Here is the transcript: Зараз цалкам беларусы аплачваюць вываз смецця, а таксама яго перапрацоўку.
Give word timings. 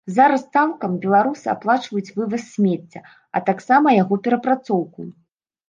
Зараз 0.17 0.45
цалкам 0.55 0.95
беларусы 1.03 1.47
аплачваюць 1.53 2.13
вываз 2.17 2.49
смецця, 2.55 2.99
а 3.35 3.45
таксама 3.53 3.87
яго 4.01 4.23
перапрацоўку. 4.27 5.01